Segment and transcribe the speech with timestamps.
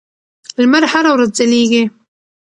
[0.61, 1.83] لمر هره ورځ ځلېږي.